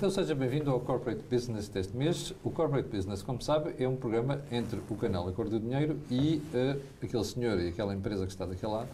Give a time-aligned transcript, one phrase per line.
[0.00, 2.32] Então seja bem-vindo ao Corporate Business deste mês.
[2.42, 6.36] O Corporate Business, como sabe, é um programa entre o canal Acordo do Dinheiro e
[6.54, 8.88] uh, aquele senhor e aquela empresa que está daquele lado,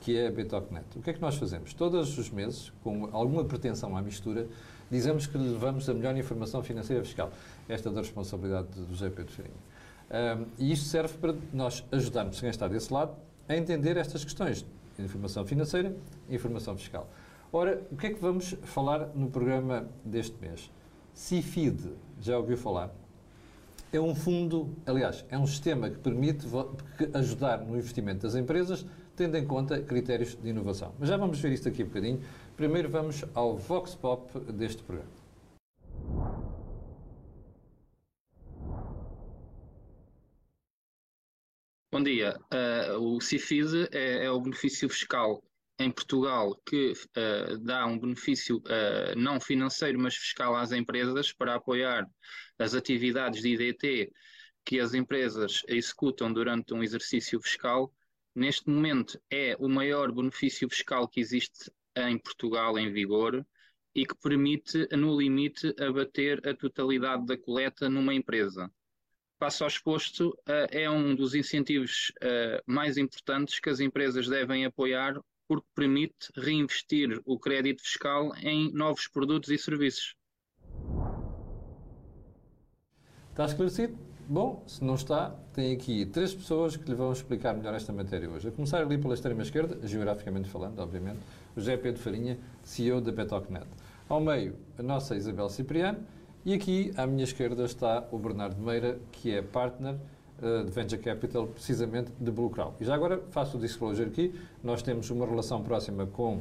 [0.00, 0.84] que é a Betocnet.
[0.96, 1.72] O que é que nós fazemos?
[1.72, 4.48] Todos os meses, com alguma pretensão à mistura,
[4.90, 7.30] dizemos que levamos a melhor informação financeira fiscal.
[7.68, 9.54] Esta é da responsabilidade do José Pedro Farinha.
[10.10, 13.12] Um, e isto serve para nós ajudarmos quem está desse lado
[13.48, 14.66] a entender estas questões
[14.98, 15.94] informação financeira
[16.28, 17.08] informação fiscal.
[17.52, 20.70] Ora, o que é que vamos falar no programa deste mês?
[21.12, 22.94] CIFID, já ouviu falar?
[23.92, 26.46] É um fundo, aliás, é um sistema que permite
[27.12, 28.86] ajudar no investimento das empresas,
[29.16, 30.94] tendo em conta critérios de inovação.
[30.96, 32.22] Mas já vamos ver isto aqui um bocadinho.
[32.56, 35.10] Primeiro vamos ao Vox Pop deste programa.
[41.92, 42.38] Bom dia.
[42.54, 45.42] Uh, o CIFID é, é o benefício fiscal
[45.80, 51.54] em Portugal que uh, dá um benefício uh, não financeiro, mas fiscal às empresas para
[51.54, 52.06] apoiar
[52.58, 54.12] as atividades de IDT
[54.62, 57.90] que as empresas executam durante um exercício fiscal.
[58.34, 63.44] Neste momento é o maior benefício fiscal que existe em Portugal em vigor
[63.94, 68.70] e que permite, no limite, abater a totalidade da coleta numa empresa.
[69.38, 72.12] Passo ao exposto, uh, é um dos incentivos
[72.66, 75.18] mais importantes que as empresas devem apoiar
[75.50, 80.14] porque permite reinvestir o crédito fiscal em novos produtos e serviços.
[83.30, 83.98] Está esclarecido?
[84.28, 88.30] Bom, se não está, tem aqui três pessoas que lhe vão explicar melhor esta matéria
[88.30, 88.46] hoje.
[88.46, 91.18] A começar ali pela extrema esquerda, geograficamente falando, obviamente,
[91.56, 93.66] o José Pedro Farinha, CEO da Betocnet.
[94.08, 95.98] Ao meio, a nossa Isabel Cipriano,
[96.44, 99.96] e aqui à minha esquerda está o Bernardo Meira, que é partner
[100.42, 102.74] eh, de Venture Capital, precisamente de Blue Crow.
[102.80, 106.40] E já agora faço o disclosure aqui, nós temos uma relação próxima com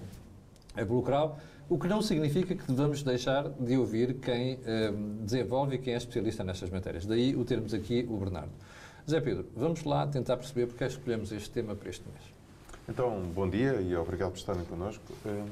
[0.75, 1.35] a Blue Crow,
[1.69, 5.97] o que não significa que devamos deixar de ouvir quem eh, desenvolve e quem é
[5.97, 7.05] especialista nestas matérias.
[7.05, 8.51] Daí o termos aqui o Bernardo.
[9.09, 12.23] Zé Pedro, vamos lá tentar perceber porque é que escolhemos este tema para este mês.
[12.87, 15.03] Então, bom dia e obrigado por estarem connosco.
[15.25, 15.47] Uh,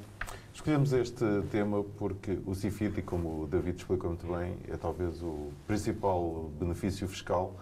[0.54, 5.50] escolhemos este tema porque o CIFID, como o David explicou muito bem, é talvez o
[5.68, 7.54] principal benefício fiscal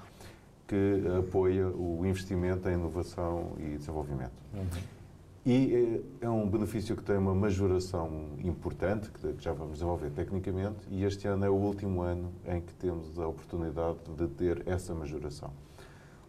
[0.68, 4.34] que apoia o investimento em inovação e desenvolvimento.
[4.54, 4.66] Uhum.
[5.46, 10.80] E é, é um benefício que tem uma majoração importante, que já vamos desenvolver tecnicamente,
[10.90, 14.96] e este ano é o último ano em que temos a oportunidade de ter essa
[14.96, 15.52] majoração.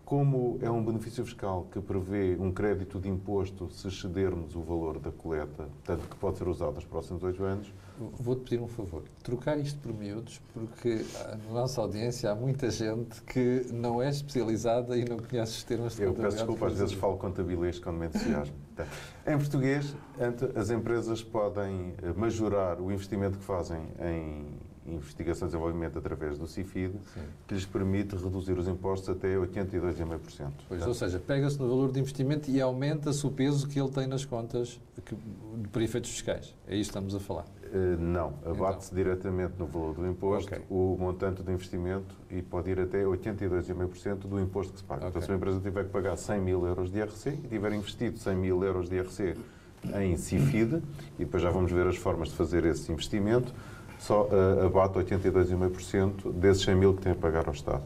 [0.06, 5.00] Como é um benefício fiscal que prevê um crédito de imposto se excedermos o valor
[5.00, 7.74] da coleta, tanto que pode ser usado nos próximos oito anos.
[7.98, 11.04] Vou-te pedir um favor, trocar isto por miúdos, porque
[11.48, 15.96] na nossa audiência há muita gente que não é especializada e não conhece os termos
[15.96, 18.54] de Eu peço desculpa, às vezes falo contabilês quando me entusiasmo.
[19.26, 19.96] em português,
[20.54, 26.92] as empresas podem majorar o investimento que fazem em investigação e desenvolvimento através do CIFID,
[26.92, 27.20] Sim.
[27.46, 30.50] que lhes permite reduzir os impostos até 82,5%.
[30.68, 34.06] Pois, ou seja, pega-se no valor de investimento e aumenta-se o peso que ele tem
[34.06, 35.16] nas contas que,
[35.72, 36.54] para efeitos fiscais.
[36.66, 37.44] É isso que estamos a falar?
[37.66, 39.04] Uh, não, abate-se então.
[39.04, 40.64] diretamente no valor do imposto okay.
[40.70, 45.00] o montante de investimento e pode ir até 82,5% do imposto que se paga.
[45.00, 45.10] Okay.
[45.10, 48.18] Então, se uma empresa tiver que pagar 100 mil euros de IRC e tiver investido
[48.18, 49.34] 100 mil euros de IRC
[50.00, 50.82] em CIFID,
[51.18, 53.52] e depois já vamos ver as formas de fazer esse investimento,
[53.98, 57.82] só uh, abate 82,5% desses 100 mil que tem a pagar ao Estado.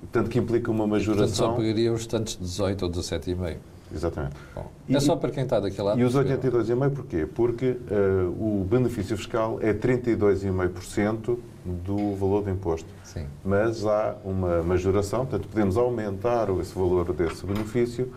[0.00, 1.26] Portanto, que implica uma majoração...
[1.26, 3.56] portanto, só pagaria os restantes 18 ou 17,5%.
[3.94, 4.34] Exatamente.
[4.54, 6.00] Bom, é só para quem está daquele lado.
[6.00, 7.26] E os 82,5% porquê?
[7.26, 12.88] Porque uh, o benefício fiscal é 32,5% do valor do imposto.
[13.04, 13.26] Sim.
[13.44, 18.12] Mas há uma majoração, portanto, podemos aumentar esse valor desse benefício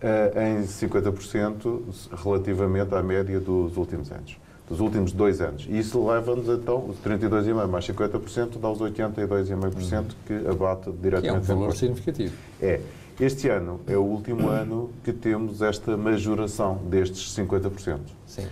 [0.00, 1.82] uh, em 50%
[2.24, 4.38] relativamente à média dos últimos anos
[4.70, 5.66] dos últimos dois anos.
[5.68, 10.04] E isso leva-nos, então, os 32,5% mais 50% dá os 82,5% uhum.
[10.24, 11.44] que abate diretamente.
[11.44, 12.34] Que é um valor significativo.
[12.62, 12.80] É.
[13.18, 17.98] Este ano é o último ano que temos esta majoração destes 50%.
[18.26, 18.46] Sim.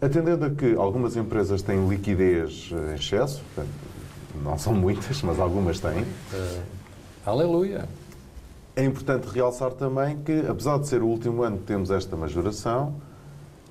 [0.00, 3.74] Atendendo a que algumas empresas têm liquidez em excesso, portanto,
[4.44, 6.02] não são muitas, mas algumas têm.
[6.02, 6.62] Uh,
[7.24, 7.88] aleluia!
[8.76, 12.94] É importante realçar também que, apesar de ser o último ano que temos esta majoração,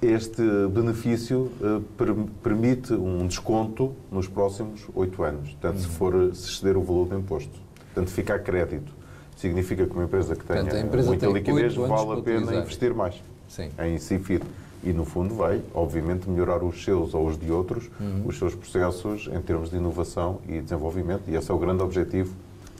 [0.02, 2.14] este benefício uh, per,
[2.44, 7.18] permite um desconto nos próximos oito anos, portanto, se for se exceder o valor do
[7.18, 7.60] imposto.
[7.94, 8.94] Portanto, fica a crédito.
[9.38, 13.16] Significa que uma empresa que tenha portanto, empresa muita liquidez vale a pena investir mais
[13.48, 13.70] Sim.
[13.80, 14.44] em CIFID.
[14.84, 18.24] E, no fundo, vai, obviamente, melhorar os seus ou os de outros, uhum.
[18.28, 21.24] os seus processos em termos de inovação e desenvolvimento.
[21.28, 22.36] E esse é o grande objetivo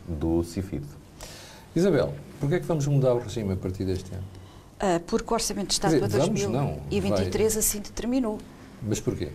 [0.08, 0.84] do CIFID.
[1.76, 4.24] Isabel, porquê é que vamos mudar o regime a partir deste ano?
[4.76, 8.40] Uh, porque o Orçamento de Estado para 2023 assim determinou.
[8.84, 9.30] Mas porquê?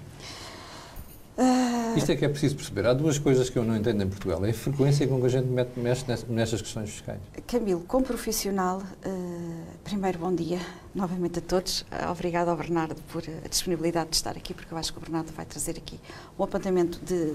[1.39, 1.97] Uh...
[1.97, 2.87] Isto é que é preciso perceber.
[2.87, 4.45] Há duas coisas que eu não entendo em Portugal.
[4.45, 7.19] É a frequência com que a gente mexe nestas questões fiscais.
[7.47, 10.59] Camilo, como profissional, uh, primeiro bom dia
[10.95, 11.81] novamente a todos.
[11.81, 15.01] Uh, obrigado ao Bernardo por a disponibilidade de estar aqui, porque eu acho que o
[15.01, 15.99] Bernardo vai trazer aqui
[16.39, 17.33] um apontamento de,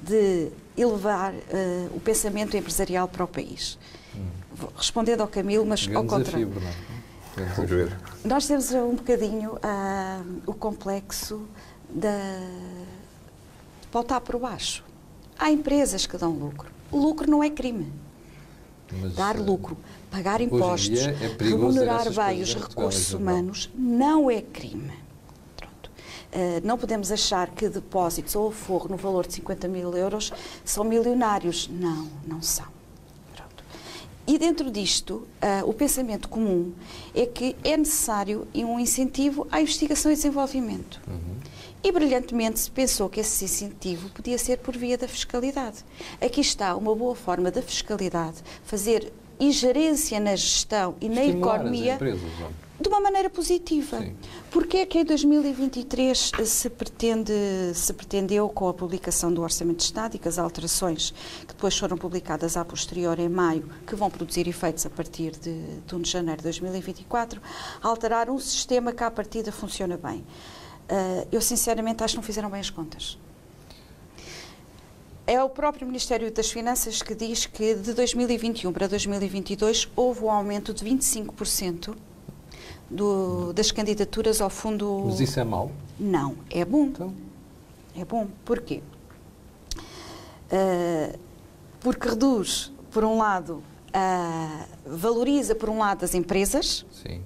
[0.00, 1.34] de elevar
[1.92, 3.76] o pensamento empresarial para o país.
[4.14, 4.66] Hum.
[4.76, 6.46] Respondendo ao Camilo, mas ao contrário.
[6.46, 6.97] Desafio, Bernardo.
[7.56, 7.96] Vamos ver.
[8.24, 9.58] Nós temos um bocadinho
[10.46, 11.46] o complexo
[11.88, 12.08] da
[13.92, 14.84] voltar por baixo.
[15.38, 16.70] Há empresas que dão lucro.
[16.90, 17.92] O lucro não é crime.
[18.90, 19.76] Mas, Dar eh, lucro,
[20.10, 25.08] pagar impostos, é remunerar bem os recursos humanos não é crime.
[26.30, 30.30] Uh, não podemos achar que depósitos ou aforro no valor de 50 mil euros
[30.62, 31.68] são milionários.
[31.68, 32.77] Não, não são.
[34.28, 36.74] E dentro disto, uh, o pensamento comum
[37.14, 41.00] é que é necessário um incentivo à investigação e desenvolvimento.
[41.08, 41.38] Uhum
[41.82, 45.84] e brilhantemente se pensou que esse incentivo podia ser por via da fiscalidade.
[46.20, 52.30] Aqui está uma boa forma da fiscalidade fazer ingerência na gestão e na economia empresas,
[52.80, 53.98] de uma maneira positiva.
[53.98, 54.14] Sim.
[54.50, 57.32] Porque é que em 2023 se, pretende,
[57.74, 61.76] se pretendeu, com a publicação do Orçamento de Estado e com as alterações que depois
[61.76, 66.00] foram publicadas a posterior em maio, que vão produzir efeitos a partir de, de 1
[66.00, 67.40] de janeiro de 2024,
[67.82, 70.24] alterar um sistema que à partida funciona bem.
[70.90, 73.18] Uh, eu sinceramente acho que não fizeram bem as contas.
[75.28, 80.30] É o próprio Ministério das Finanças que diz que de 2021 para 2022 houve um
[80.30, 81.94] aumento de 25%
[82.88, 85.02] do, das candidaturas ao fundo.
[85.04, 85.70] Mas isso é mau?
[86.00, 86.86] Não, é bom.
[86.86, 87.14] Então?
[87.94, 88.26] É bom.
[88.42, 88.82] Porquê?
[90.50, 91.18] Uh,
[91.80, 96.86] porque reduz, por um lado, uh, valoriza, por um lado, as empresas.
[96.90, 97.20] Sim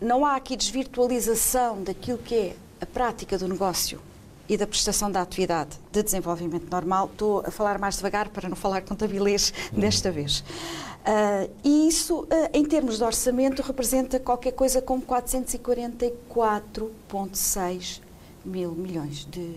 [0.00, 4.02] não há aqui desvirtualização daquilo que é a prática do negócio
[4.48, 7.08] e da prestação da atividade de desenvolvimento normal.
[7.12, 9.80] Estou a falar mais devagar para não falar contabilês uhum.
[9.80, 10.40] desta vez.
[10.40, 18.00] Uh, e isso, uh, em termos de orçamento, representa qualquer coisa como 444,6
[18.44, 19.54] mil milhões de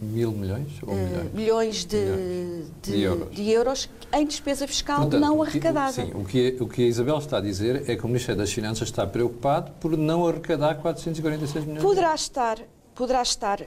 [0.00, 0.72] Mil milhões?
[0.82, 1.32] Ou uh, milhões?
[1.32, 2.66] milhões, de, milhões.
[2.82, 3.34] De, de, euros.
[3.34, 3.90] de, euros.
[4.12, 5.92] em despesa fiscal Portanto, não arrecadada.
[5.92, 8.52] sim, o que, o que a Isabel está a dizer é que o Ministério das
[8.52, 11.82] Finanças está preocupado por não arrecadar 446 milhões.
[11.82, 12.58] Poderá estar,
[12.94, 13.64] poderá estar uh,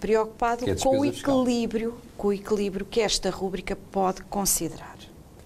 [0.00, 2.12] preocupado é com o equilíbrio, fiscal.
[2.16, 4.96] com o equilíbrio que esta rúbrica pode considerar.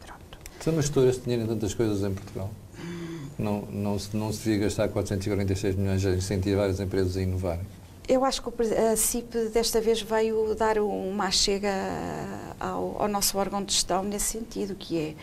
[0.05, 0.39] Pronto.
[0.61, 2.51] Então, mas todas dinheiro em tantas coisas em Portugal?
[3.39, 7.65] Não, não, se, não se devia gastar 446 milhões a incentivar as empresas a inovarem?
[8.09, 11.71] Eu acho que a CIP desta vez veio dar uma chega
[12.59, 15.15] ao, ao, nosso órgão de gestão nesse sentido, que é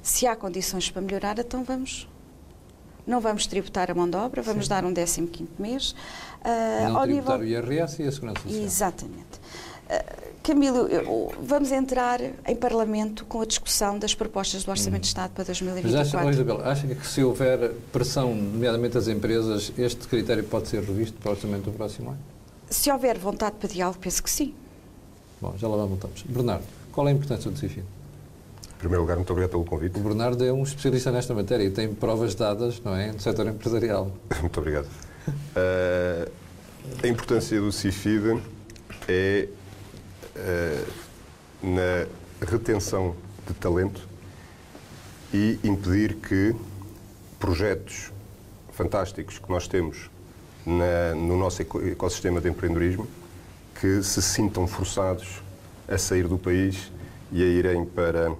[0.00, 2.08] se há condições para melhorar, então vamos.
[3.08, 4.70] Não vamos tributar a mão de obra, vamos Sim.
[4.70, 5.26] dar um 15
[5.58, 5.92] mês.
[5.92, 7.62] Uh, não ao tributar nível...
[7.62, 8.62] o IRS e a Segurança Social.
[8.62, 9.40] Exatamente.
[9.88, 15.00] Uh, Camilo, eu, vamos entrar em Parlamento com a discussão das propostas do Orçamento hum.
[15.00, 15.98] de Estado para 2024.
[15.98, 20.82] Mas acha, Isabel, acha que se houver pressão, nomeadamente das empresas, este critério pode ser
[20.82, 22.18] revisto para o Orçamento do próximo ano?
[22.68, 24.54] Se houver vontade para diálogo, penso que sim.
[25.40, 26.22] Bom, já lá voltamos.
[26.22, 27.84] Bernardo, qual é a importância do CIFID?
[28.78, 29.98] Em primeiro lugar, muito obrigado pelo convite.
[29.98, 33.48] O Bernardo é um especialista nesta matéria e tem provas dadas, não é, no setor
[33.48, 34.12] empresarial.
[34.40, 34.86] muito obrigado.
[34.86, 36.30] Uh,
[37.02, 38.40] a importância do CIFID
[39.08, 39.48] é
[40.36, 40.86] uh,
[41.60, 43.16] na retenção
[43.48, 44.08] de talento
[45.34, 46.54] e impedir que
[47.40, 48.12] projetos
[48.70, 50.08] fantásticos que nós temos
[50.64, 53.08] na, no nosso ecossistema de empreendedorismo
[53.80, 55.42] que se sintam forçados
[55.88, 56.92] a sair do país
[57.32, 58.32] e a irem para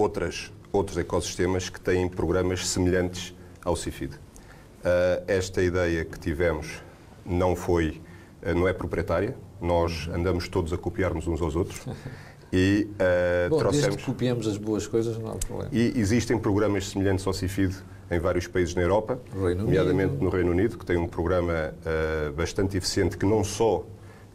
[0.00, 3.34] outras, outros ecossistemas que têm programas semelhantes
[3.64, 4.14] ao CIFID.
[4.14, 6.82] Uh, esta ideia que tivemos
[7.24, 8.02] não foi,
[8.42, 11.80] uh, não é proprietária, nós andamos todos a copiar-nos uns aos outros
[12.52, 13.86] e uh, Bom, trouxemos...
[13.88, 15.70] Desde copiamos as boas coisas, não há problema.
[15.72, 17.74] E existem programas semelhantes ao CIFID
[18.10, 22.76] em vários países na Europa, nomeadamente no Reino Unido, que tem um programa uh, bastante
[22.76, 23.84] eficiente que não só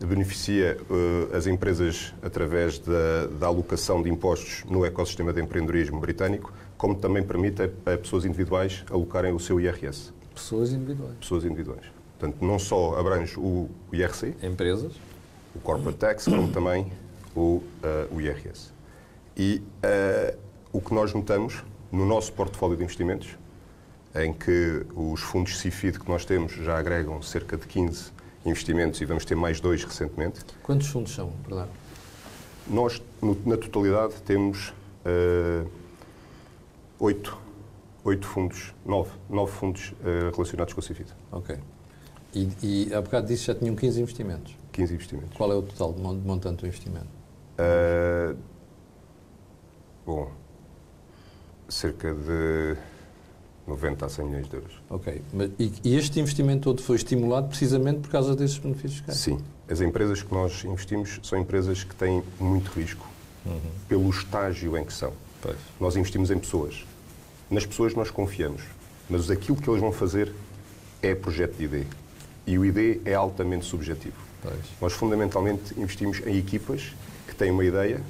[0.06, 6.53] beneficia uh, as empresas através da, da, alocação de impostos no ecossistema de empreendedorismo britânico,
[6.77, 10.13] como também permite a, a pessoas individuais alocarem o seu IRS.
[10.34, 11.15] Pessoas individuais.
[11.20, 11.86] Pessoas individuais.
[12.18, 14.94] Portanto, não só abrange o IRC, empresas,
[15.56, 16.91] o corporate tax, como também
[17.36, 17.63] o, uh,
[18.15, 18.72] o IRS.
[19.36, 20.38] E uh,
[20.72, 23.38] o que nós notamos no nosso portfólio de investimentos
[24.15, 28.12] em que os fundos CIFID que nós temos já agregam cerca de 15
[28.46, 30.39] investimentos e vamos ter mais dois recentemente.
[30.63, 31.69] Quantos fundos são, verdade?
[32.67, 34.69] Nós, no, na totalidade, temos
[35.05, 35.69] uh,
[37.00, 37.38] oito,
[38.03, 41.10] oito fundos, nove, nove fundos uh, relacionados com o CIFID.
[41.31, 41.58] Ok.
[42.34, 44.55] E, e há bocado disse que já tinham 15 investimentos.
[44.72, 45.38] 15 investimentos.
[45.38, 47.08] Qual é o total de montante do investimento?
[47.58, 48.38] Uh,
[50.05, 50.31] bom,
[51.67, 52.77] cerca de
[53.69, 54.71] 90 a 100 milhões de euros.
[54.89, 55.21] Ok.
[55.57, 59.17] E, e, este investimento todo foi estimulado precisamente por causa desses benefícios fiscais?
[59.17, 59.39] Sim.
[59.69, 63.07] As empresas que nós investimos são empresas que têm muito risco
[63.45, 63.59] uhum.
[63.88, 65.13] pelo estágio em que são.
[65.41, 65.57] Pois.
[65.79, 66.85] Nós investimos em pessoas.
[67.49, 68.63] Nas pessoas nós confiamos,
[69.09, 70.31] mas aquilo que eles vão fazer
[71.01, 71.85] é projeto de ID.
[72.45, 74.17] E o ID é altamente subjetivo.
[74.41, 74.55] Pois.
[74.81, 76.93] Nós fundamentalmente investimos em equipas
[77.27, 78.01] que têm uma ideia,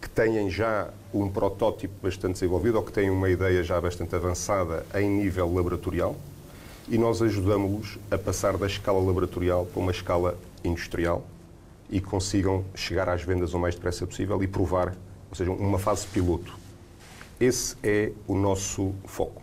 [0.00, 4.86] que têm já um protótipo bastante desenvolvido ou que têm uma ideia já bastante avançada
[4.94, 6.16] em nível laboratorial
[6.88, 11.24] e nós ajudamos-los a passar da escala laboratorial para uma escala industrial
[11.88, 14.96] e consigam chegar às vendas o mais depressa possível e provar,
[15.28, 16.58] ou seja, uma fase piloto.
[17.38, 19.42] Esse é o nosso foco.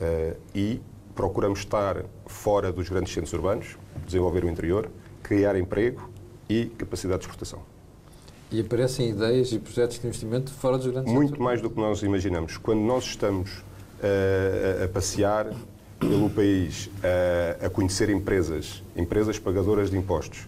[0.00, 0.80] Uh, e
[1.14, 3.76] procuramos estar fora dos grandes centros urbanos,
[4.06, 4.90] desenvolver o interior,
[5.22, 6.10] criar emprego
[6.48, 7.71] e capacidade de exportação.
[8.52, 12.02] E aparecem ideias e projetos de investimento fora dos grandes Muito mais do que nós
[12.02, 12.58] imaginamos.
[12.58, 15.50] Quando nós estamos uh, a passear
[15.98, 20.46] pelo país, uh, a conhecer empresas, empresas pagadoras de impostos,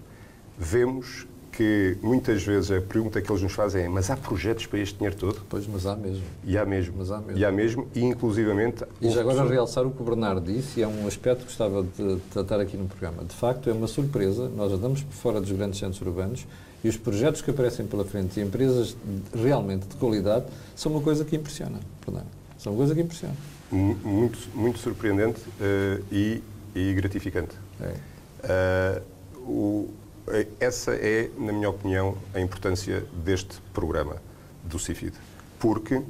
[0.58, 4.80] vemos que muitas vezes a pergunta que eles nos fazem é mas há projetos para
[4.80, 5.40] este dinheiro todo?
[5.48, 6.24] Pois, mas há mesmo.
[6.44, 6.96] E há mesmo.
[6.98, 7.38] Mas há mesmo.
[7.38, 8.84] E há mesmo, e inclusivamente...
[9.00, 11.82] E já agora realçar o que o Bernardo disse, e é um aspecto que gostava
[11.82, 13.24] de tratar aqui no programa.
[13.24, 16.44] De facto, é uma surpresa, nós andamos por fora dos grandes centros urbanos
[16.84, 18.94] e os projetos que aparecem pela frente e empresas
[19.34, 20.44] realmente de qualidade
[20.76, 22.28] são uma coisa que impressiona, Bernardo.
[22.58, 23.34] São uma coisa que impressiona.
[23.72, 26.42] Muito, muito surpreendente uh, e,
[26.74, 27.54] e, gratificante.
[27.80, 29.00] É.
[29.00, 29.90] Uh, o,
[30.28, 34.16] eh, essa é, na minha opinião, a importância deste programa
[34.62, 35.14] do CIFID.
[35.58, 36.04] Porque uh,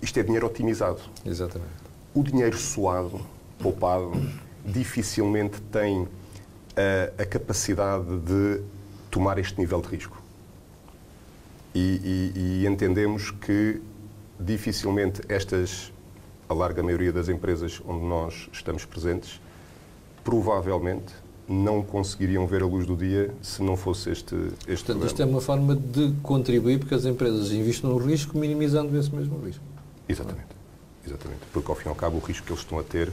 [0.00, 1.00] isto é dinheiro otimizado.
[1.24, 1.70] Exatamente.
[2.14, 3.20] O dinheiro suado,
[3.58, 4.12] poupado,
[4.64, 6.08] dificilmente tem
[7.18, 8.62] a capacidade de
[9.10, 10.20] tomar este nível de risco.
[11.74, 13.80] E, e, e entendemos que
[14.38, 15.92] dificilmente estas,
[16.48, 19.40] a larga maioria das empresas onde nós estamos presentes,
[20.24, 21.12] provavelmente
[21.48, 24.34] não conseguiriam ver a luz do dia se não fosse este,
[24.66, 28.96] este Portanto, isto é uma forma de contribuir porque as empresas investem no risco, minimizando
[28.98, 29.64] esse mesmo risco.
[30.06, 30.48] Exatamente.
[31.06, 31.40] Exatamente.
[31.52, 33.10] Porque, ao fim e ao cabo, o risco que eles estão a ter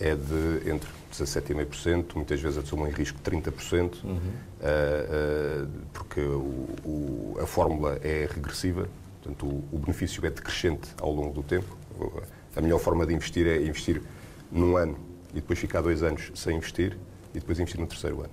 [0.00, 0.88] é de entre
[1.22, 4.16] 17,5%, muitas vezes assumem risco de 30%, uhum.
[4.16, 8.88] uh, uh, porque o, o, a fórmula é regressiva,
[9.22, 11.76] portanto, o, o benefício é decrescente ao longo do tempo.
[12.54, 14.02] A melhor forma de investir é investir
[14.50, 14.96] num ano
[15.32, 16.96] e depois ficar dois anos sem investir
[17.34, 18.32] e depois investir no terceiro ano.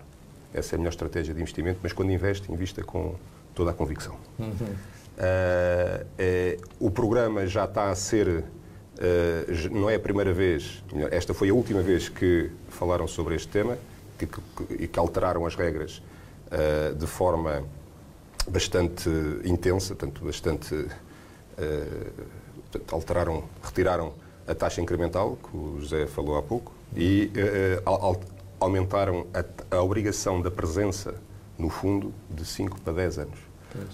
[0.54, 3.16] Essa é a melhor estratégia de investimento, mas quando investe, invista com
[3.56, 4.16] toda a convicção.
[4.38, 4.48] Uhum.
[4.50, 8.44] Uh, é, o programa já está a ser,
[8.97, 13.47] uh, não é a primeira vez, esta foi a última vez que falaram sobre este
[13.47, 13.77] tema
[14.21, 16.01] e que, que, que, alteraram as regras
[16.47, 17.63] uh, de forma
[18.47, 19.09] bastante
[19.45, 20.88] intensa, tanto bastante.
[22.91, 24.13] alteraram, retiraram
[24.47, 27.31] a taxa incremental, que o José falou há pouco, e
[28.59, 31.15] aumentaram a, a obrigação da presença
[31.57, 33.39] no fundo de 5 para 10 anos.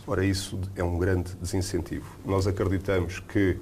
[0.06, 2.06] Ora, isso é um grande desincentivo.
[2.26, 3.58] Nós acreditamos que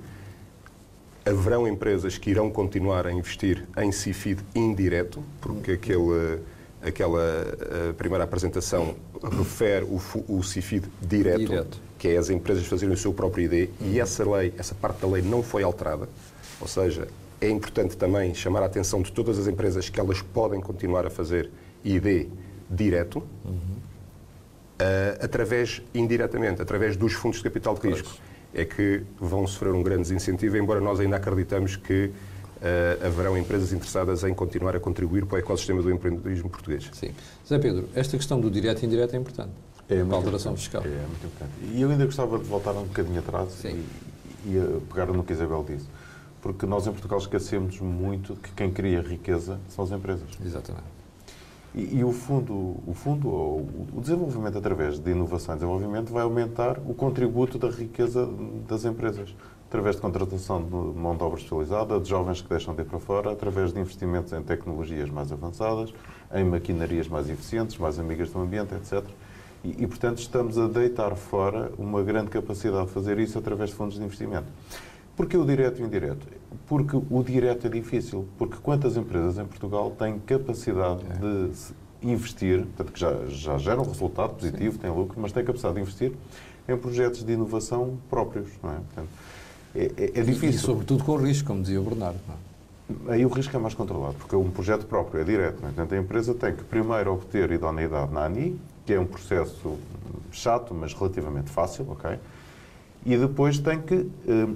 [1.30, 6.40] haverão empresas que irão continuar a investir em CIFID indireto, porque aquele,
[6.82, 8.96] aquela primeira apresentação
[9.38, 13.70] refere o, o CIFID direto, direto, que é as empresas fazerem o seu próprio ID,
[13.82, 13.92] uhum.
[13.92, 16.08] e essa lei, essa parte da lei não foi alterada,
[16.60, 17.08] ou seja,
[17.40, 21.10] é importante também chamar a atenção de todas as empresas que elas podem continuar a
[21.10, 21.50] fazer
[21.84, 22.28] ID
[22.70, 23.54] direto, uhum.
[23.54, 28.10] uh, através, indiretamente, através dos fundos de capital de risco.
[28.10, 28.28] Pois.
[28.58, 33.72] É que vão sofrer um grande desincentivo, embora nós ainda acreditamos que uh, haverão empresas
[33.72, 36.90] interessadas em continuar a contribuir para o ecossistema do empreendedorismo português.
[36.92, 37.12] Sim.
[37.48, 39.52] Zé Pedro, esta questão do direto e indireto é importante.
[39.88, 40.82] É a alteração fiscal.
[40.84, 41.52] É, é muito importante.
[41.72, 43.82] E eu ainda gostava de voltar um bocadinho atrás Sim.
[44.46, 45.86] e, e pegar no que a Isabel disse
[46.42, 50.30] porque nós em Portugal esquecemos muito que quem cria riqueza são as empresas.
[50.44, 50.97] Exatamente.
[51.78, 56.80] E, e o fundo, o fundo, o desenvolvimento através de inovação e desenvolvimento vai aumentar
[56.80, 58.28] o contributo da riqueza
[58.68, 59.36] das empresas
[59.68, 62.98] através de contratação de mão de obra especializada, de jovens que deixam de ir para
[62.98, 65.94] fora, através de investimentos em tecnologias mais avançadas,
[66.34, 69.04] em maquinarias mais eficientes, mais amigas do ambiente, etc.
[69.64, 73.76] E, e, portanto, estamos a deitar fora uma grande capacidade de fazer isso através de
[73.76, 74.48] fundos de investimento.
[75.18, 76.28] Porquê o direto e o indireto?
[76.68, 78.28] Porque o direto é difícil.
[78.38, 81.16] Porque quantas empresas em Portugal têm capacidade é.
[81.16, 81.52] de
[82.04, 84.80] investir, portanto, que já, já geram resultado positivo, Sim.
[84.80, 86.14] têm lucro, mas têm capacidade de investir
[86.70, 88.76] em projetos de inovação próprios, não é?
[88.76, 89.10] Portanto,
[89.76, 90.50] é, é, é difícil.
[90.50, 92.20] E, sobretudo com risco, como dizia o Bernardo.
[92.28, 93.16] Não é?
[93.16, 95.58] Aí o risco é mais controlado, porque é um projeto próprio, é direto.
[95.58, 95.68] É?
[95.68, 99.78] Portanto, a empresa tem que primeiro obter idoneidade na ANI, que é um processo
[100.32, 102.20] chato, mas relativamente fácil, ok?
[103.04, 104.48] E depois tem que eh,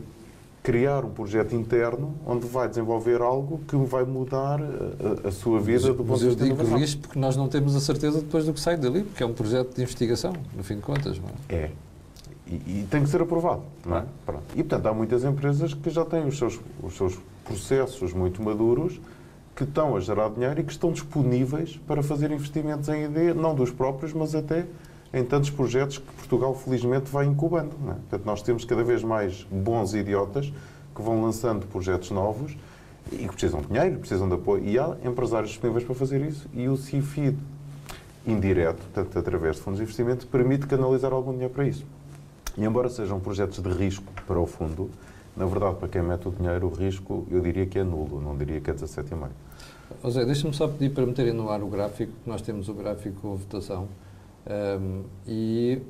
[0.63, 5.87] criar um projeto interno onde vai desenvolver algo que vai mudar a, a sua vida
[5.87, 6.77] mas, do ponto de vista de inovação.
[6.77, 9.33] isto porque nós não temos a certeza depois do que sai dali, porque é um
[9.33, 11.55] projeto de investigação, no fim de contas, é?
[11.55, 11.71] É.
[12.47, 14.05] E, e tem que ser aprovado, não é?
[14.25, 14.43] Pronto.
[14.53, 18.99] E, portanto, há muitas empresas que já têm os seus, os seus processos muito maduros
[19.55, 23.55] que estão a gerar dinheiro e que estão disponíveis para fazer investimentos em ID, não
[23.55, 24.65] dos próprios, mas até
[25.13, 27.71] em tantos projetos que Portugal, felizmente, vai incubando.
[27.89, 27.93] É?
[27.93, 30.51] Portanto, nós temos cada vez mais bons idiotas
[30.95, 32.55] que vão lançando projetos novos
[33.11, 34.63] e que precisam de dinheiro, precisam de apoio.
[34.63, 36.47] E há empresários disponíveis para fazer isso.
[36.53, 37.37] E o CIFID,
[38.25, 41.85] indireto, portanto, através de fundos de investimento, permite canalizar algum dinheiro para isso.
[42.57, 44.89] E embora sejam projetos de risco para o fundo,
[45.35, 48.37] na verdade, para quem mete o dinheiro, o risco, eu diria que é nulo, não
[48.37, 49.29] diria que é 17,5.
[50.03, 53.35] José, deixa-me só pedir para meterem no ar o gráfico, nós temos o gráfico com
[53.35, 53.87] votação,
[54.47, 55.81] um, e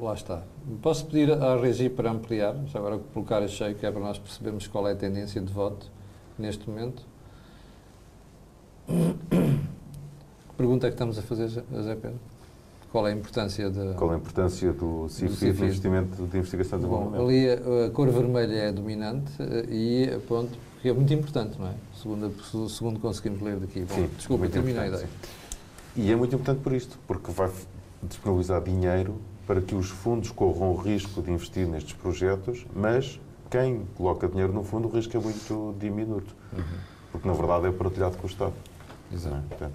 [0.00, 0.42] lá está.
[0.80, 4.18] Posso pedir à Regi para ampliar, já agora colocar a cheio, que é para nós
[4.18, 5.90] percebermos qual é a tendência de voto
[6.38, 7.02] neste momento.
[10.54, 12.20] Que pergunta é que estamos a fazer, José Pedro?
[12.92, 16.78] Qual é a importância de, Qual é a importância do CIFI, do investimento de investigação
[16.78, 17.20] e desenvolvimento?
[17.20, 21.58] Bom, ali a, a, cor vermelha é dominante eh, e ponto, que é muito importante,
[21.58, 21.74] não é?
[22.00, 23.80] Segundo, segundo conseguimos ler daqui.
[23.80, 25.08] Bom, Sim, desculpa, termina a ideia.
[25.96, 27.50] E é muito importante por isto, porque vai
[28.08, 33.20] disponibilizar dinheiro para que os fundos corram o risco de investir nestes projetos, mas
[33.50, 36.34] quem coloca dinheiro no fundo, o risco é muito diminuto.
[36.52, 36.62] Uhum.
[37.12, 38.54] Porque, na verdade, é partilhado com o Estado.
[39.12, 39.64] Exato.
[39.64, 39.68] É?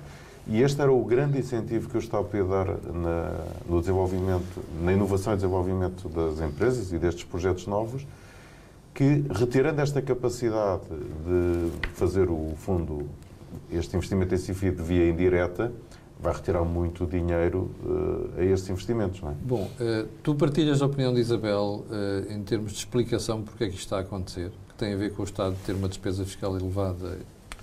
[0.48, 4.92] E este era o grande incentivo que o Estado podia dar na, no desenvolvimento, na
[4.92, 8.06] inovação e desenvolvimento das empresas e destes projetos novos,
[8.94, 13.08] que, retirando esta capacidade de fazer o fundo,
[13.72, 15.72] este investimento em CIFID via indireta,
[16.20, 19.22] vai retirar muito dinheiro uh, a estes investimentos.
[19.22, 19.34] Não é?
[19.42, 23.68] Bom, uh, tu partilhas a opinião de Isabel uh, em termos de explicação porque é
[23.68, 26.26] que isto está a acontecer, que tem a ver com o Estado ter uma despesa
[26.26, 27.20] fiscal elevada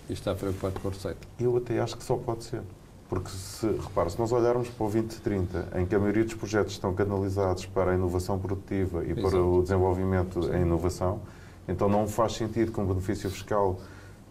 [0.08, 1.18] e está preocupado com a receita?
[1.38, 2.62] Eu até acho que só pode ser.
[3.08, 6.72] Porque, se, repare, se nós olharmos para o 2030, em que a maioria dos projetos
[6.72, 9.28] estão canalizados para a inovação produtiva e Exato.
[9.28, 11.20] para o desenvolvimento em inovação,
[11.68, 13.78] então não faz sentido que um benefício fiscal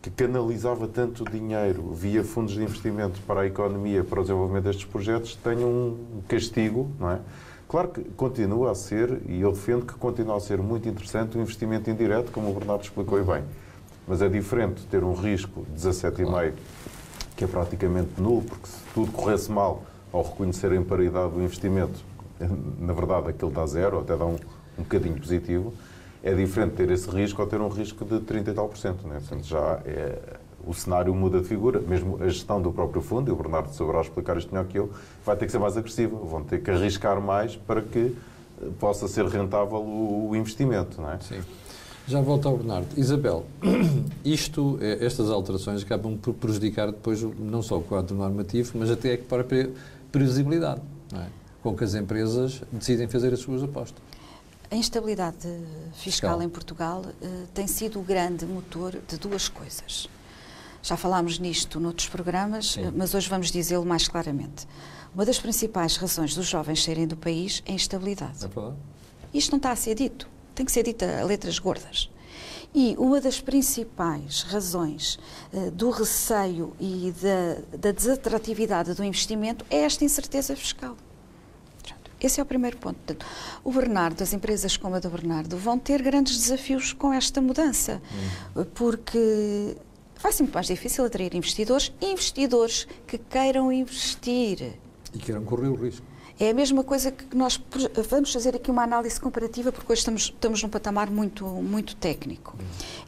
[0.06, 4.86] que canalizava tanto dinheiro via fundos de investimento para a economia, para o desenvolvimento destes
[4.86, 7.20] projetos, tenha um castigo, não é?
[7.68, 11.42] Claro que continua a ser, e eu defendo que continua a ser muito interessante o
[11.42, 13.44] investimento indireto, como o Bernardo explicou bem.
[14.08, 16.54] Mas é diferente ter um risco de 17,5%,
[17.36, 22.00] que é praticamente nulo, porque se tudo corresse mal ao reconhecer a imparidade do investimento,
[22.80, 24.38] na verdade aquilo dá zero, até dá um,
[24.78, 25.74] um bocadinho positivo,
[26.26, 29.08] é diferente ter esse risco ou ter um risco de 30 e tal por cento.
[29.08, 29.20] Né?
[29.20, 30.18] Portanto, já é,
[30.66, 34.02] o cenário muda de figura, mesmo a gestão do próprio fundo, e o Bernardo saberá
[34.02, 34.90] explicar isto melhor que eu,
[35.24, 38.16] vai ter que ser mais agressiva, vão ter que arriscar mais para que
[38.80, 41.00] possa ser rentável o, o investimento.
[41.00, 41.20] Não é?
[41.20, 41.42] Sim.
[42.08, 42.88] Já volto ao Bernardo.
[42.98, 43.46] Isabel,
[44.26, 49.14] isto, é, estas alterações acabam por prejudicar depois não só o quadro normativo, mas até
[49.14, 49.70] a própria
[50.12, 50.82] previsibilidade,
[51.14, 51.28] é?
[51.62, 54.02] com que as empresas decidem fazer as suas apostas.
[54.70, 55.38] A instabilidade
[55.94, 56.42] fiscal, fiscal.
[56.42, 60.08] em Portugal uh, tem sido o grande motor de duas coisas.
[60.82, 64.68] Já falámos nisto noutros programas, mas hoje vamos dizê-lo mais claramente.
[65.16, 68.46] Uma das principais razões dos jovens saírem do país é a instabilidade.
[68.46, 68.74] É
[69.34, 72.10] Isto não está a ser dito tem que ser dita a letras gordas.
[72.74, 75.20] E uma das principais razões
[75.54, 80.98] uh, do receio e da, da desatratividade do investimento é esta incerteza fiscal.
[82.26, 82.96] Esse é o primeiro ponto.
[82.96, 83.24] Portanto,
[83.64, 88.02] o Bernardo, as empresas como a do Bernardo, vão ter grandes desafios com esta mudança,
[88.56, 88.66] hum.
[88.74, 89.78] porque
[90.20, 94.74] vai ser muito mais difícil atrair investidores, investidores que queiram investir.
[95.14, 96.04] E queiram correr o risco.
[96.40, 97.62] É a mesma coisa que nós
[98.10, 102.58] vamos fazer aqui uma análise comparativa, porque hoje estamos, estamos num patamar muito, muito técnico.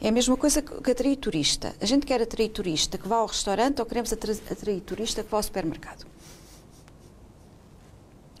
[0.00, 1.74] É a mesma coisa que atrair turista.
[1.80, 5.38] A gente quer atrair turista que vá ao restaurante ou queremos atrair turista que vá
[5.38, 6.06] ao supermercado?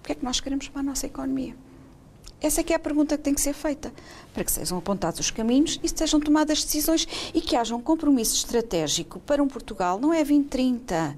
[0.08, 1.54] O que é que nós queremos para a nossa economia?
[2.40, 3.92] Essa é que é a pergunta que tem que ser feita,
[4.32, 8.34] para que sejam apontados os caminhos e sejam tomadas decisões e que haja um compromisso
[8.34, 11.14] estratégico para um Portugal, não é 2030,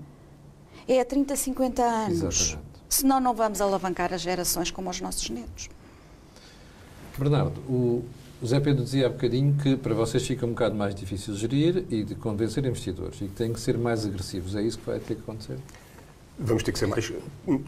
[0.89, 2.19] é a 30, 50 anos.
[2.19, 5.71] Exatamente senão não vamos alavancar as gerações como os nossos netos.
[7.17, 8.05] Bernardo, o
[8.45, 12.03] Zé Pedro dizia há bocadinho que para vocês fica um bocado mais difícil gerir e
[12.03, 14.57] de convencer investidores e que têm que ser mais agressivos.
[14.57, 15.59] É isso que vai ter que acontecer?
[16.43, 17.13] Vamos ter que ser mais.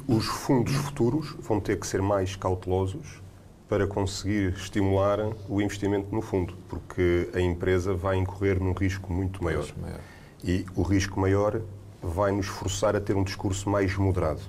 [0.09, 3.21] Os fundos futuros vão ter que ser mais cautelosos
[3.69, 9.45] para conseguir estimular o investimento no fundo, porque a empresa vai incorrer num risco muito
[9.45, 9.67] maior.
[9.81, 10.01] maior.
[10.43, 11.61] E o risco maior
[12.03, 14.41] vai nos forçar a ter um discurso mais moderado.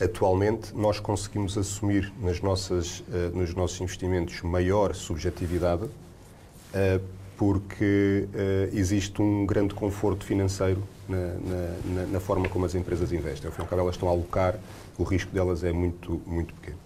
[0.00, 7.02] Atualmente, nós conseguimos assumir nas nossas, uh, nos nossos investimentos maior subjetividade, uh,
[7.42, 13.48] porque uh, existe um grande conforto financeiro na, na, na, forma como as empresas investem.
[13.48, 14.60] Ao fim e ao cabo, elas estão a alocar,
[14.96, 16.78] o risco delas é muito, muito pequeno.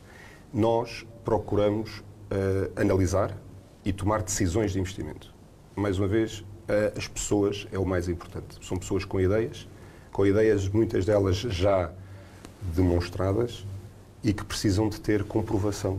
[0.54, 2.02] Nós procuramos
[2.74, 3.36] analisar
[3.84, 5.30] e tomar decisões de investimento.
[5.76, 6.42] Mais uma vez,
[6.96, 8.58] as pessoas é o mais importante.
[8.62, 9.68] São pessoas com ideias,
[10.10, 11.92] com ideias, muitas delas já
[12.74, 13.66] demonstradas
[14.24, 15.98] e que precisam de ter comprovação,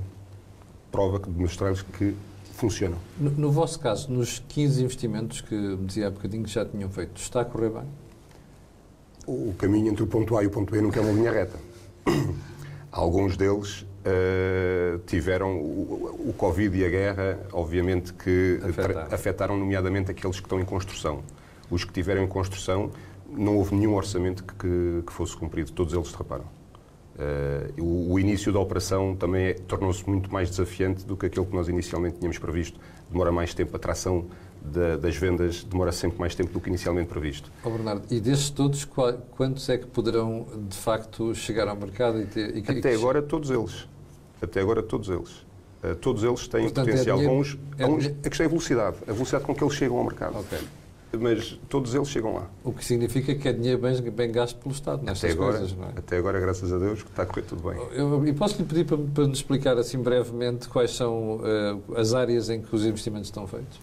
[0.92, 2.16] prova que demonstrar-lhes que
[2.58, 2.98] funcionam.
[3.20, 6.90] No, no, vosso caso, nos 15 investimentos que me dizia há bocadinho que já tinham
[6.90, 7.84] feito, está a correr bem?
[9.28, 11.58] O caminho entre o ponto A e o ponto B nunca é uma linha reta.
[12.92, 19.14] Alguns deles uh, tiveram o, o, Covid e a guerra, obviamente que afetaram.
[19.14, 21.22] afetaram nomeadamente aqueles que estão em construção.
[21.70, 22.90] Os que tiveram em construção
[23.30, 26.57] não houve nenhum orçamento que, que, que fosse cumprido, todos eles derraparam.
[27.18, 31.48] Uh, o, o, início da operação também é, tornou-se muito mais desafiante do que aquele
[31.48, 32.80] que nós inicialmente tínhamos previsto.
[33.10, 34.28] Demora mais tempo, a tração
[35.00, 37.50] das vendas demora sempre mais tempo do que inicialmente previsto.
[37.64, 42.22] Oh, Bernardo, e destes todos, quantos é que poderão de facto chegar ao mercado?
[42.22, 43.88] E ter, e Até agora, todos eles.
[44.42, 45.32] Até agora, todos eles.
[45.84, 47.18] Uh, todos eles têm Portanto, é potencial.
[47.18, 49.74] É dinheiro, uns, é uns, a questão é a velocidade, a velocidade com que eles
[49.74, 50.38] chegam ao mercado.
[50.40, 50.60] Okay
[51.14, 52.50] mas todos eles chegam lá.
[52.64, 55.78] O que significa que é dinheiro bem, bem gasto pelo Estado nestas até agora, coisas,
[55.78, 55.90] não é?
[55.96, 57.82] Até agora, graças a Deus, está a correr tudo bem.
[57.94, 62.14] Eu, e posso lhe pedir para, para nos explicar assim brevemente quais são uh, as
[62.14, 63.80] áreas em que os investimentos estão feitos?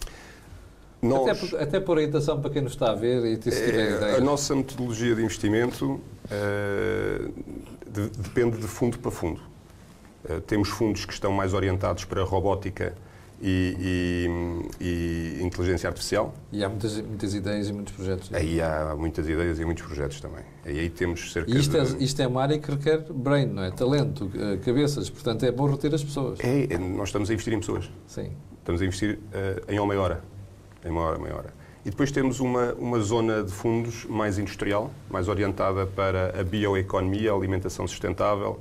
[1.01, 3.91] Nós, até, por, até por orientação para quem nos está a ver e se tiver
[3.91, 4.17] é, ideia.
[4.17, 7.33] A nossa metodologia de investimento uh,
[7.89, 9.41] de, depende de fundo para fundo.
[10.23, 12.95] Uh, temos fundos que estão mais orientados para a robótica
[13.41, 14.27] e,
[14.79, 16.33] e, e, inteligência artificial.
[16.51, 18.33] E há muitas, muitas ideias e muitos projetos.
[18.33, 20.43] Aí há muitas ideias e muitos projetos também.
[20.65, 21.77] Aí, aí temos cerca e isto de...
[21.77, 23.71] É, isto é uma área que requer brain, não é?
[23.71, 25.09] Talento, eh, cabeças.
[25.09, 26.39] Portanto, é bom reter as pessoas.
[26.39, 27.89] É, é nós estamos a investir em pessoas.
[28.07, 28.31] Sim.
[28.59, 30.23] Estamos a investir uh, em uma meia hora.
[30.83, 31.53] Em uma hora, meia hora.
[31.85, 37.31] E depois temos uma, uma zona de fundos mais industrial, mais orientada para a bioeconomia,
[37.31, 38.59] a alimentação sustentável,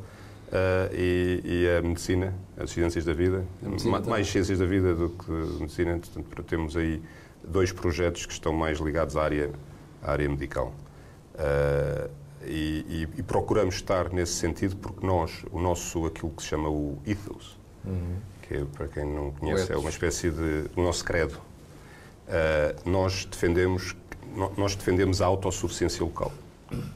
[0.92, 5.30] e, e, a medicina, as ciências da vida, medicina, mais ciências da vida do que
[5.30, 7.02] medicina, portanto, temos aí
[7.42, 9.50] dois projetos que estão mais ligados à área,
[10.02, 10.72] à área medical.
[11.34, 12.10] Uh,
[12.46, 16.98] e, e, procuramos estar nesse sentido porque nós, o nosso, aquilo que se chama o
[17.06, 18.16] ethos, uhum.
[18.42, 21.38] que é, para quem não conhece, é uma espécie de, o nosso credo,
[22.28, 23.96] uh, nós defendemos
[24.56, 26.32] nós defendemos a autossuficiência local.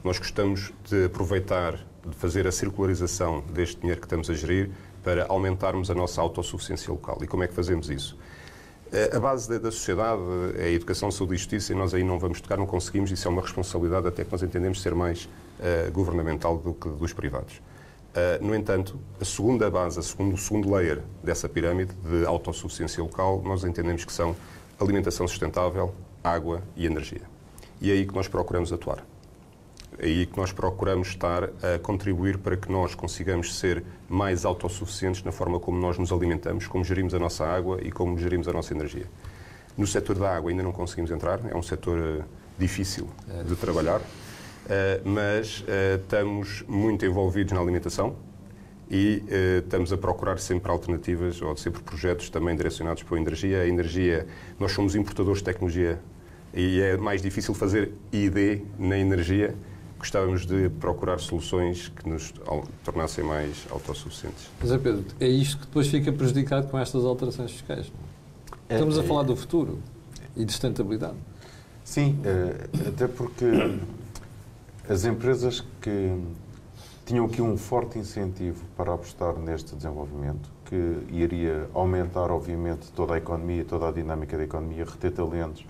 [0.04, 1.74] Nós gostamos de aproveitar
[2.06, 4.70] de fazer a circularização deste dinheiro que estamos a gerir
[5.02, 7.18] para aumentarmos a nossa autossuficiência local.
[7.22, 8.16] E como é que fazemos isso?
[8.90, 10.22] Eh, a base da sociedade
[10.56, 13.28] é a educação, saúde e justiça e nós aí não vamos tocar, não conseguimos, isso
[13.28, 15.28] é uma responsabilidade até que nós entendemos ser mais
[15.60, 17.56] uh, governamental do que dos privados.
[17.56, 23.02] Uh, no entanto, a segunda base, a segundo, o segundo layer dessa pirâmide de autossuficiência
[23.02, 24.34] local, nós entendemos que são
[24.80, 27.22] alimentação sustentável, água e energia.
[27.80, 29.04] E é aí que nós procuramos atuar.
[29.98, 35.24] É aí que nós procuramos estar a contribuir para que nós consigamos ser mais autossuficientes
[35.24, 38.52] na forma como nós nos alimentamos, como gerimos a nossa água e como gerimos a
[38.52, 39.06] nossa energia.
[39.76, 42.24] No setor da água ainda não conseguimos entrar, é um setor uh,
[42.56, 43.08] difícil
[43.46, 44.04] de trabalhar, uh,
[45.04, 48.14] mas uh, estamos muito envolvidos na alimentação
[48.90, 49.22] e
[49.58, 53.60] estamos a procurar sempre alternativas ou sempre projetos também direcionados para a energia.
[53.60, 54.26] A energia,
[54.58, 56.00] nós somos importadores de tecnologia
[56.54, 59.54] e é mais difícil fazer ID na energia
[59.98, 62.32] gostávamos de procurar soluções que nos
[62.84, 64.48] tornassem mais autossuficientes.
[64.60, 67.92] Mas, é, Pedro, é isto que depois fica prejudicado com estas alterações fiscais.
[68.68, 68.74] É?
[68.74, 69.78] Estamos é, a falar do futuro
[70.36, 71.16] e de sustentabilidade.
[71.84, 73.46] Sim, é, até porque
[74.88, 76.16] as empresas que
[77.04, 83.16] tinham aqui um forte incentivo para apostar neste desenvolvimento, que iria aumentar, obviamente, toda a
[83.16, 85.64] economia, toda a dinâmica da economia, reter talentos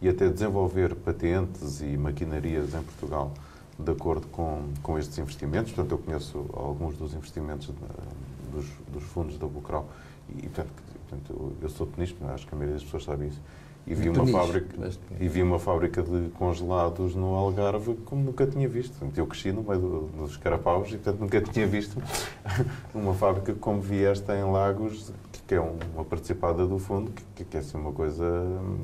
[0.00, 3.34] e até desenvolver patentes e maquinarias em Portugal
[3.78, 5.72] de acordo com, com estes investimentos.
[5.72, 9.88] Portanto, eu conheço alguns dos investimentos de, dos, dos, fundos da Bucral
[10.30, 13.40] e, portanto, eu, sou tenista, acho que a maioria das pessoas sabe isso.
[13.86, 18.66] E vi, uma fábrica, e vi uma fábrica de congelados no Algarve como nunca tinha
[18.66, 18.94] visto.
[19.14, 22.02] Eu cresci no meio do, dos carapaus e, portanto, nunca tinha visto
[22.94, 25.12] uma fábrica como vi esta em Lagos,
[25.46, 28.24] que é uma participada do fundo, que, que é assim, uma coisa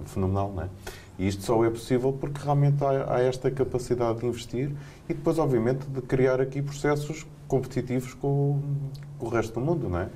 [0.05, 0.69] fenomenal, não é?
[1.19, 4.71] E isto só é possível porque realmente há, há, esta capacidade de investir
[5.09, 8.61] e depois, obviamente, de criar aqui processos competitivos com,
[9.19, 10.09] com, o resto do mundo, não é?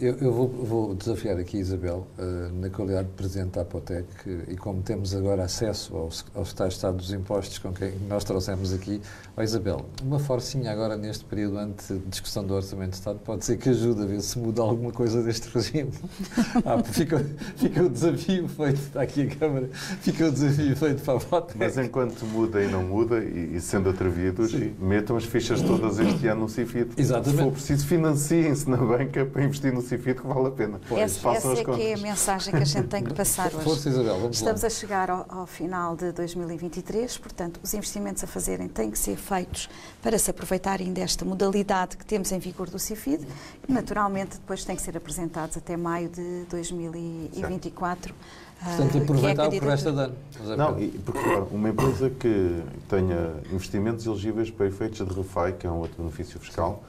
[0.00, 4.06] Eu, eu vou, vou, desafiar aqui, Isabel, uh, na qualidade de Presidente da Apotec,
[4.46, 8.72] e como temos agora acesso aos, aos tais Estado dos Impostos com quem nós trouxemos
[8.72, 9.00] aqui,
[9.36, 13.44] oh, Isabel, uma forcinha agora neste período antes de discussão do Orçamento de Estado pode
[13.44, 15.90] ser que ajude a ver se muda alguma coisa deste regime.
[16.64, 17.18] ah, fica,
[17.56, 21.58] fica o desafio feito, está aqui a Câmara, fica o desafio feito para a Apotec.
[21.58, 24.76] Mas enquanto muda e não muda, e, e sendo atrevidos, Sim.
[24.78, 26.92] metam as fichas todas este ano no CIFID.
[26.96, 27.36] Exatamente.
[27.36, 30.80] Se for preciso, financiem-se na banca para investir no CIFID que vale a pena.
[30.90, 33.62] Essa, essa é que é a mensagem que a gente tem que passar hoje.
[33.64, 34.66] Força, Isabel, vamos Estamos lá.
[34.66, 39.16] a chegar ao, ao, final de 2023, portanto, os investimentos a fazerem têm que ser
[39.16, 39.68] feitos
[40.02, 43.26] para se aproveitarem desta modalidade que temos em vigor do CIFID
[43.68, 48.14] e, naturalmente, depois têm que ser apresentados até maio de 2024.
[48.60, 50.14] Portanto, ah, aproveitar é o que resta de ano.
[50.56, 50.74] Não,
[51.04, 56.02] porque uma empresa que tenha investimentos elegíveis para efeitos de REFAI, que é um outro
[56.02, 56.82] benefício fiscal,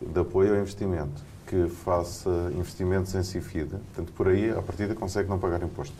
[0.00, 5.28] de apoio ao investimento, que faça investimentos em CIFID, portanto, por aí, a partida, consegue
[5.28, 5.96] não pagar imposto.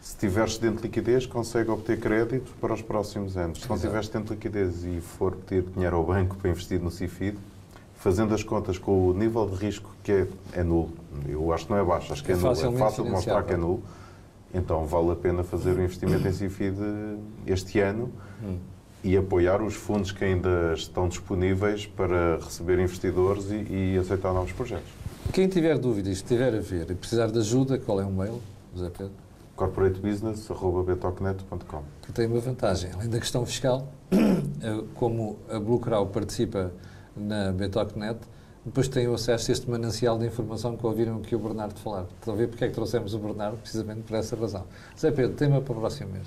[0.00, 3.62] Se tiver excedente de liquidez, consegue obter crédito para os próximos anos.
[3.62, 6.90] Se não tiver excedente de liquidez e for pedir dinheiro ao banco para investir no
[6.90, 7.38] CIFID,
[7.94, 10.92] fazendo as contas com o nível de risco que é, é nulo,
[11.28, 13.44] eu acho que não é baixo, acho que é, é nulo, é fácil de mostrar
[13.44, 13.82] que é nulo,
[14.52, 16.76] então vale a pena fazer o investimento em CIFID
[17.46, 18.10] este ano
[18.42, 18.58] hum
[19.06, 24.50] e apoiar os fundos que ainda estão disponíveis para receber investidores e, e aceitar novos
[24.52, 24.88] projetos.
[25.32, 28.42] Quem tiver dúvidas, estiver a ver e precisar de ajuda, qual é o mail,
[28.74, 29.12] José Pedro?
[29.54, 36.70] corporatebusiness.betocnet.com Que tem uma vantagem, além da questão fiscal, eh, como a Bluecrow participa
[37.16, 38.18] na Betocnet,
[38.64, 42.04] depois têm acesso a este manancial de informação que ouviram aqui o Bernardo falar.
[42.18, 43.56] Estão a ver porque é que trouxemos o Bernardo?
[43.58, 44.64] Precisamente por essa razão.
[44.94, 46.26] José Pedro, tema para o próximo mês.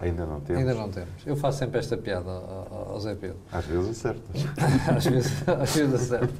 [0.00, 0.60] Ainda não temos.
[0.60, 1.08] Ainda não temos.
[1.24, 3.36] Eu faço sempre esta piada ao, ao Zé Pedro.
[3.50, 4.22] Às vezes acerta.
[4.94, 6.34] às, vezes, às vezes acerta.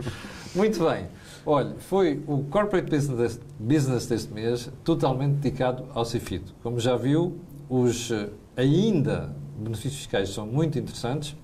[0.54, 1.06] Muito bem.
[1.44, 6.42] Olha, foi o Corporate Business, business deste mês totalmente dedicado ao CIFID.
[6.62, 7.38] Como já viu,
[7.68, 11.36] os eh, ainda benefícios fiscais são muito interessantes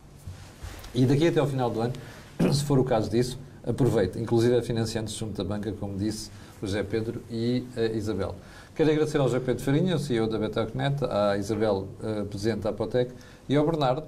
[0.95, 1.93] e daqui até ao final do ano,
[2.53, 6.67] se for o caso disso, aproveite, inclusive a financiantes junto da banca, como disse o
[6.67, 8.35] José Pedro e a Isabel.
[8.75, 13.13] Quero agradecer ao José Pedro Farinha, CEO da Betocnet, à Isabel, uh, Presidente da Apotec,
[13.47, 14.05] e ao Bernardo,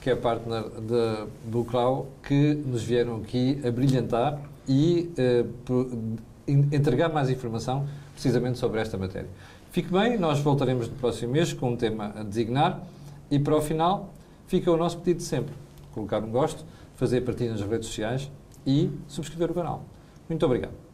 [0.00, 5.12] que é partner de, do Clau, que nos vieram aqui a brilhantar e
[5.68, 6.16] uh,
[6.48, 9.28] entregar mais informação precisamente sobre esta matéria.
[9.70, 12.80] Fique bem, nós voltaremos no próximo mês com um tema a designar
[13.30, 14.14] e para o final
[14.46, 15.52] fica o nosso pedido de sempre:
[15.92, 18.30] colocar um gosto, fazer partilha nas redes sociais
[18.66, 19.84] e subscrever o canal.
[20.26, 20.85] Muito obrigado.